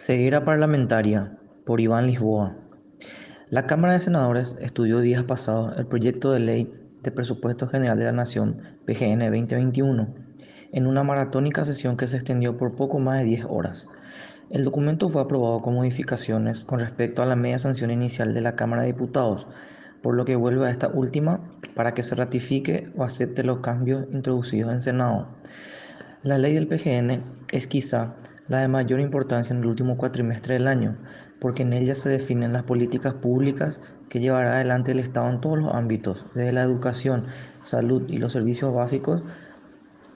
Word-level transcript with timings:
Ceguera 0.00 0.44
parlamentaria 0.44 1.36
por 1.66 1.80
Iván 1.80 2.06
Lisboa. 2.06 2.54
La 3.50 3.66
Cámara 3.66 3.94
de 3.94 3.98
Senadores 3.98 4.54
estudió 4.60 5.00
días 5.00 5.24
pasados 5.24 5.76
el 5.76 5.86
proyecto 5.86 6.30
de 6.30 6.38
ley 6.38 6.72
de 7.02 7.10
Presupuesto 7.10 7.66
General 7.66 7.98
de 7.98 8.04
la 8.04 8.12
Nación, 8.12 8.62
PGN 8.86 9.18
2021, 9.18 10.14
en 10.70 10.86
una 10.86 11.02
maratónica 11.02 11.64
sesión 11.64 11.96
que 11.96 12.06
se 12.06 12.14
extendió 12.16 12.56
por 12.56 12.76
poco 12.76 13.00
más 13.00 13.18
de 13.18 13.24
10 13.24 13.46
horas. 13.48 13.88
El 14.50 14.62
documento 14.62 15.08
fue 15.08 15.20
aprobado 15.20 15.58
con 15.62 15.74
modificaciones 15.74 16.62
con 16.62 16.78
respecto 16.78 17.20
a 17.20 17.26
la 17.26 17.34
media 17.34 17.58
sanción 17.58 17.90
inicial 17.90 18.34
de 18.34 18.40
la 18.40 18.54
Cámara 18.54 18.82
de 18.82 18.92
Diputados, 18.92 19.48
por 20.00 20.14
lo 20.14 20.24
que 20.24 20.36
vuelve 20.36 20.68
a 20.68 20.70
esta 20.70 20.86
última 20.86 21.42
para 21.74 21.94
que 21.94 22.04
se 22.04 22.14
ratifique 22.14 22.92
o 22.96 23.02
acepte 23.02 23.42
los 23.42 23.58
cambios 23.58 24.04
introducidos 24.12 24.70
en 24.70 24.80
Senado. 24.80 25.26
La 26.22 26.38
ley 26.38 26.54
del 26.54 26.68
PGN 26.68 27.24
es 27.50 27.66
quizá 27.66 28.14
la 28.48 28.58
de 28.60 28.68
mayor 28.68 29.00
importancia 29.00 29.54
en 29.54 29.60
el 29.60 29.68
último 29.68 29.96
cuatrimestre 29.96 30.54
del 30.54 30.66
año, 30.66 30.96
porque 31.38 31.62
en 31.62 31.72
ella 31.72 31.94
se 31.94 32.08
definen 32.08 32.52
las 32.52 32.62
políticas 32.64 33.14
públicas 33.14 33.80
que 34.08 34.20
llevará 34.20 34.54
adelante 34.54 34.92
el 34.92 34.98
Estado 34.98 35.28
en 35.28 35.40
todos 35.40 35.58
los 35.58 35.74
ámbitos, 35.74 36.26
desde 36.34 36.52
la 36.52 36.62
educación, 36.62 37.26
salud 37.60 38.04
y 38.08 38.16
los 38.16 38.32
servicios 38.32 38.74
básicos 38.74 39.22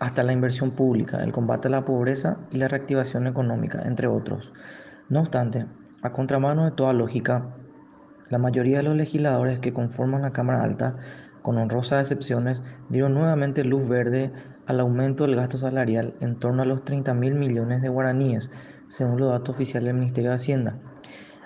hasta 0.00 0.22
la 0.24 0.32
inversión 0.32 0.72
pública, 0.72 1.22
el 1.22 1.30
combate 1.30 1.68
a 1.68 1.70
la 1.70 1.84
pobreza 1.84 2.38
y 2.50 2.56
la 2.56 2.68
reactivación 2.68 3.26
económica, 3.26 3.82
entre 3.84 4.08
otros. 4.08 4.52
No 5.08 5.20
obstante, 5.20 5.66
a 6.02 6.10
contramano 6.10 6.64
de 6.64 6.72
toda 6.72 6.92
lógica, 6.92 7.54
la 8.28 8.38
mayoría 8.38 8.78
de 8.78 8.82
los 8.82 8.96
legisladores 8.96 9.60
que 9.60 9.72
conforman 9.72 10.22
la 10.22 10.32
Cámara 10.32 10.64
Alta, 10.64 10.96
con 11.42 11.58
honrosas 11.58 12.00
excepciones, 12.00 12.62
dieron 12.88 13.14
nuevamente 13.14 13.62
luz 13.62 13.88
verde 13.88 14.32
al 14.72 14.80
aumento 14.80 15.24
del 15.24 15.36
gasto 15.36 15.58
salarial 15.58 16.14
en 16.20 16.36
torno 16.36 16.62
a 16.62 16.64
los 16.64 16.82
30 16.82 17.12
mil 17.12 17.34
millones 17.34 17.82
de 17.82 17.90
guaraníes, 17.90 18.50
según 18.88 19.20
los 19.20 19.28
datos 19.28 19.54
oficiales 19.54 19.88
del 19.88 20.00
Ministerio 20.00 20.30
de 20.30 20.36
Hacienda. 20.36 20.78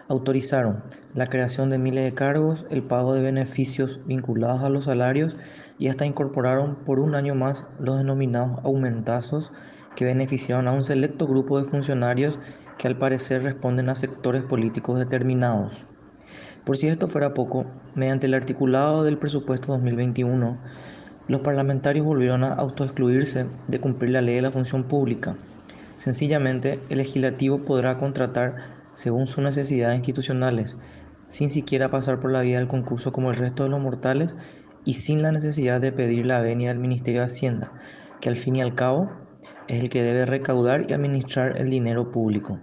Autorizaron 0.08 0.84
la 1.12 1.26
creación 1.26 1.68
de 1.68 1.78
miles 1.78 2.04
de 2.04 2.14
cargos, 2.14 2.66
el 2.70 2.84
pago 2.84 3.14
de 3.14 3.22
beneficios 3.22 4.00
vinculados 4.06 4.62
a 4.62 4.68
los 4.68 4.84
salarios 4.84 5.36
y 5.76 5.88
hasta 5.88 6.06
incorporaron 6.06 6.76
por 6.84 7.00
un 7.00 7.16
año 7.16 7.34
más 7.34 7.66
los 7.80 7.98
denominados 7.98 8.60
aumentazos 8.64 9.52
que 9.96 10.04
beneficiaron 10.04 10.68
a 10.68 10.72
un 10.72 10.84
selecto 10.84 11.26
grupo 11.26 11.58
de 11.58 11.68
funcionarios 11.68 12.38
que 12.78 12.86
al 12.86 12.96
parecer 12.96 13.42
responden 13.42 13.88
a 13.88 13.96
sectores 13.96 14.44
políticos 14.44 15.00
determinados. 15.00 15.84
Por 16.64 16.76
si 16.76 16.86
esto 16.86 17.08
fuera 17.08 17.34
poco, 17.34 17.66
mediante 17.96 18.28
el 18.28 18.34
articulado 18.34 19.02
del 19.02 19.18
presupuesto 19.18 19.72
2021, 19.72 20.58
los 21.28 21.40
parlamentarios 21.40 22.06
volvieron 22.06 22.44
a 22.44 22.54
autoexcluirse 22.54 23.46
de 23.66 23.80
cumplir 23.80 24.10
la 24.10 24.22
ley 24.22 24.36
de 24.36 24.42
la 24.42 24.52
función 24.52 24.84
pública. 24.84 25.36
Sencillamente, 25.96 26.80
el 26.88 26.98
legislativo 26.98 27.64
podrá 27.64 27.98
contratar 27.98 28.56
según 28.92 29.26
sus 29.26 29.42
necesidades 29.42 29.96
institucionales, 29.96 30.76
sin 31.28 31.50
siquiera 31.50 31.90
pasar 31.90 32.20
por 32.20 32.32
la 32.32 32.42
vía 32.42 32.58
del 32.58 32.68
concurso 32.68 33.12
como 33.12 33.30
el 33.30 33.36
resto 33.36 33.64
de 33.64 33.70
los 33.70 33.80
mortales 33.80 34.36
y 34.84 34.94
sin 34.94 35.22
la 35.22 35.32
necesidad 35.32 35.80
de 35.80 35.92
pedir 35.92 36.26
la 36.26 36.40
venia 36.40 36.68
del 36.68 36.78
Ministerio 36.78 37.20
de 37.20 37.26
Hacienda, 37.26 37.72
que 38.20 38.28
al 38.28 38.36
fin 38.36 38.56
y 38.56 38.62
al 38.62 38.74
cabo 38.74 39.10
es 39.68 39.80
el 39.80 39.90
que 39.90 40.02
debe 40.02 40.26
recaudar 40.26 40.86
y 40.88 40.92
administrar 40.92 41.60
el 41.60 41.70
dinero 41.70 42.12
público. 42.12 42.60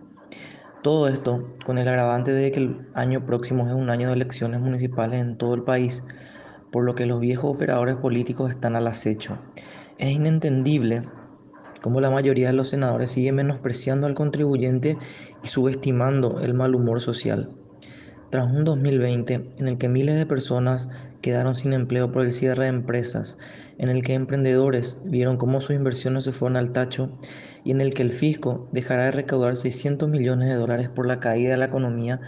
Todo 0.82 1.08
esto 1.08 1.56
con 1.66 1.78
el 1.78 1.88
agravante 1.88 2.32
de 2.32 2.52
que 2.52 2.60
el 2.60 2.88
año 2.94 3.26
próximo 3.26 3.68
es 3.68 3.74
un 3.74 3.90
año 3.90 4.08
de 4.08 4.14
elecciones 4.14 4.62
municipales 4.62 5.22
en 5.22 5.38
todo 5.38 5.54
el 5.54 5.64
país, 5.64 6.04
por 6.74 6.84
lo 6.86 6.96
que 6.96 7.06
los 7.06 7.22
viejos 7.22 7.56
operadores 7.56 7.96
políticos 7.98 8.50
están 8.50 8.76
al 8.76 8.88
acecho. 8.88 9.38
Es 10.00 10.10
inentendible 10.10 11.04
cómo 11.84 12.02
la 12.02 12.10
mayoría 12.10 12.48
de 12.48 12.54
los 12.54 12.70
senadores 12.70 13.12
sigue 13.12 13.32
menospreciando 13.32 14.08
al 14.08 14.16
contribuyente 14.16 14.98
y 15.44 15.48
subestimando 15.48 16.40
el 16.42 16.56
mal 16.56 16.74
humor 16.74 17.00
social. 17.00 17.52
Tras 18.32 18.52
un 18.52 18.64
2020 18.64 19.54
en 19.60 19.68
el 19.68 19.78
que 19.78 19.88
miles 19.88 20.16
de 20.16 20.26
personas 20.26 20.90
quedaron 21.22 21.54
sin 21.54 21.74
empleo 21.74 22.12
por 22.12 22.24
el 22.24 22.34
cierre 22.34 22.64
de 22.64 22.70
empresas, 22.70 23.38
en 23.78 23.90
el 23.90 24.04
que 24.04 24.16
emprendedores 24.16 25.00
vieron 25.06 25.38
cómo 25.38 25.62
sus 25.62 25.76
inversiones 25.76 26.24
se 26.24 26.32
fueron 26.32 26.58
al 26.58 26.72
tacho 26.72 27.20
y 27.64 27.70
en 27.70 27.82
el 27.82 27.94
que 27.94 28.02
el 28.02 28.10
fisco 28.10 28.68
dejará 28.72 29.06
de 29.06 29.12
recaudar 29.12 29.56
600 29.56 30.10
millones 30.10 30.50
de 30.50 30.56
dólares 30.56 30.90
por 30.90 31.06
la 31.06 31.20
caída 31.20 31.52
de 31.52 31.58
la 31.58 31.66
economía, 31.66 32.20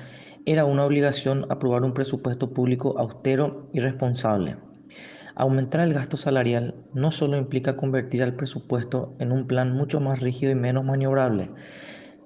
era 0.46 0.66
una 0.66 0.86
obligación 0.86 1.46
aprobar 1.50 1.84
un 1.84 1.94
presupuesto 1.94 2.54
público 2.54 3.00
austero 3.00 3.68
y 3.74 3.80
responsable. 3.80 4.58
Aumentar 5.36 5.82
el 5.82 5.94
gasto 5.94 6.18
salarial 6.18 6.76
no 6.94 7.12
solo 7.12 7.38
implica 7.38 7.76
convertir 7.76 8.22
al 8.22 8.36
presupuesto 8.36 9.16
en 9.20 9.32
un 9.32 9.48
plan 9.48 9.74
mucho 9.74 10.00
más 10.00 10.20
rígido 10.20 10.52
y 10.52 10.56
menos 10.56 10.86
maniobrable, 10.86 11.50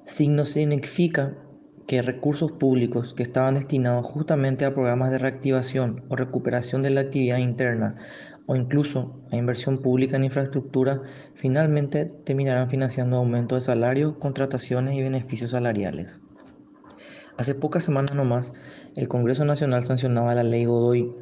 sino 0.06 0.44
significa 0.44 1.38
que 1.88 2.02
recursos 2.02 2.52
públicos 2.52 3.14
que 3.14 3.24
estaban 3.24 3.56
destinados 3.56 4.06
justamente 4.06 4.66
a 4.66 4.74
programas 4.74 5.12
de 5.12 5.18
reactivación 5.18 6.04
o 6.10 6.16
recuperación 6.16 6.82
de 6.82 6.92
la 6.92 7.02
actividad 7.02 7.38
interna 7.38 7.96
o 8.46 8.56
incluso 8.56 9.24
a 9.32 9.38
inversión 9.38 9.80
pública 9.80 10.18
en 10.18 10.26
infraestructura, 10.26 11.02
finalmente 11.36 12.06
terminarán 12.26 12.70
financiando 12.70 13.18
aumentos 13.18 13.58
de 13.58 13.66
salarios, 13.66 14.16
contrataciones 14.18 14.96
y 14.96 15.04
beneficios 15.04 15.52
salariales. 15.52 16.20
Hace 17.40 17.56
pocas 17.56 17.84
semanas 17.86 18.16
nomás, 18.16 18.52
el 18.98 19.08
Congreso 19.08 19.46
Nacional 19.46 19.86
sancionaba 19.86 20.36
la 20.36 20.44
ley 20.44 20.66
Godoy, 20.66 21.16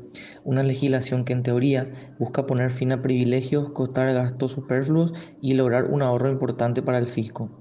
una 0.44 0.63
legislación 0.63 1.25
que 1.25 1.33
en 1.33 1.44
teoría 1.44 1.91
busca 2.17 2.47
poner 2.47 2.72
fin 2.72 2.91
a 2.91 3.03
privilegios, 3.03 3.69
costar 3.69 4.11
gastos 4.16 4.53
superfluos 4.53 5.13
y 5.41 5.53
lograr 5.53 5.91
un 5.91 6.01
ahorro 6.01 6.31
importante 6.31 6.81
para 6.81 6.97
el 6.97 7.06
fisco. 7.06 7.51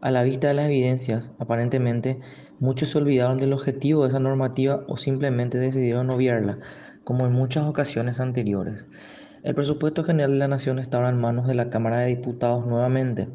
A 0.00 0.10
la 0.10 0.24
vista 0.24 0.48
de 0.48 0.54
las 0.54 0.66
evidencias, 0.66 1.30
aparentemente, 1.38 2.18
muchos 2.58 2.88
se 2.88 2.98
olvidaron 2.98 3.38
del 3.38 3.52
objetivo 3.52 4.02
de 4.02 4.08
esa 4.08 4.18
normativa 4.18 4.82
o 4.88 4.96
simplemente 4.96 5.58
decidieron 5.58 6.10
obviarla, 6.10 6.58
como 7.04 7.24
en 7.26 7.32
muchas 7.32 7.68
ocasiones 7.68 8.18
anteriores. 8.18 8.84
El 9.44 9.54
presupuesto 9.54 10.02
general 10.02 10.32
de 10.32 10.38
la 10.38 10.48
Nación 10.48 10.80
estaba 10.80 11.08
en 11.08 11.20
manos 11.20 11.46
de 11.46 11.54
la 11.54 11.70
Cámara 11.70 11.98
de 11.98 12.16
Diputados 12.16 12.66
nuevamente. 12.66 13.28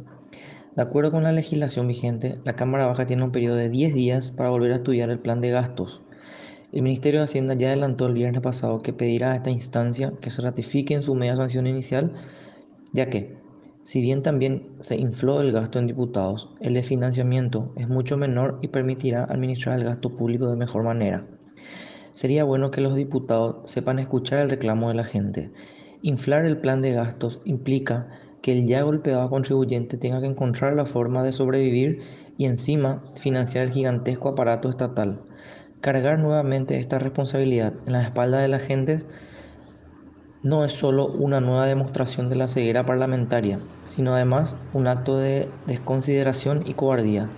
De 0.77 0.83
acuerdo 0.83 1.09
con 1.09 1.23
la 1.23 1.31
legislación 1.31 1.87
vigente, 1.87 2.37
la 2.43 2.55
Cámara 2.55 2.85
Baja 2.85 3.07
tiene 3.07 3.23
un 3.23 3.31
periodo 3.31 3.55
de 3.55 3.67
10 3.67 3.95
días 3.95 4.29
para 4.29 4.51
volver 4.51 4.71
a 4.71 4.75
estudiar 4.75 5.09
el 5.09 5.17
plan 5.17 5.41
de 5.41 5.49
gastos. 5.49 6.03
El 6.71 6.83
Ministerio 6.83 7.19
de 7.19 7.23
Hacienda 7.23 7.55
ya 7.55 7.69
adelantó 7.69 8.05
el 8.05 8.13
viernes 8.13 8.43
pasado 8.43 8.83
que 8.83 8.93
pedirá 8.93 9.31
a 9.31 9.35
esta 9.37 9.49
instancia 9.49 10.13
que 10.21 10.29
se 10.29 10.43
ratifique 10.43 10.93
en 10.93 11.01
su 11.01 11.15
media 11.15 11.35
sanción 11.35 11.65
inicial, 11.65 12.13
ya 12.93 13.09
que, 13.09 13.37
si 13.81 14.01
bien 14.01 14.21
también 14.21 14.67
se 14.79 14.97
infló 14.97 15.41
el 15.41 15.51
gasto 15.51 15.79
en 15.79 15.87
diputados, 15.87 16.51
el 16.61 16.75
de 16.75 16.83
financiamiento 16.83 17.73
es 17.75 17.89
mucho 17.89 18.15
menor 18.15 18.59
y 18.61 18.67
permitirá 18.67 19.23
administrar 19.23 19.79
el 19.79 19.85
gasto 19.85 20.15
público 20.15 20.47
de 20.47 20.57
mejor 20.57 20.83
manera. 20.83 21.25
Sería 22.13 22.43
bueno 22.43 22.69
que 22.69 22.81
los 22.81 22.93
diputados 22.93 23.67
sepan 23.71 23.97
escuchar 23.97 24.41
el 24.41 24.51
reclamo 24.51 24.89
de 24.89 24.93
la 24.93 25.05
gente. 25.05 25.49
Inflar 26.03 26.45
el 26.45 26.59
plan 26.59 26.83
de 26.83 26.91
gastos 26.91 27.41
implica 27.45 28.26
que 28.41 28.51
el 28.51 28.67
ya 28.67 28.81
golpeado 28.81 29.29
contribuyente 29.29 29.97
tenga 29.97 30.21
que 30.21 30.27
encontrar 30.27 30.75
la 30.75 30.85
forma 30.85 31.23
de 31.23 31.33
sobrevivir 31.33 32.01
y 32.37 32.45
encima 32.45 33.03
financiar 33.15 33.65
el 33.65 33.71
gigantesco 33.71 34.29
aparato 34.29 34.69
estatal. 34.69 35.21
Cargar 35.81 36.19
nuevamente 36.19 36.79
esta 36.79 36.99
responsabilidad 36.99 37.73
en 37.85 37.93
la 37.93 38.01
espalda 38.01 38.39
de 38.39 38.47
la 38.47 38.59
gente 38.59 38.97
no 40.43 40.63
es 40.63 40.71
solo 40.71 41.07
una 41.07 41.41
nueva 41.41 41.65
demostración 41.65 42.29
de 42.29 42.35
la 42.35 42.47
ceguera 42.47 42.85
parlamentaria, 42.85 43.59
sino 43.85 44.15
además 44.15 44.55
un 44.73 44.87
acto 44.87 45.17
de 45.17 45.49
desconsideración 45.65 46.63
y 46.65 46.73
cobardía. 46.73 47.29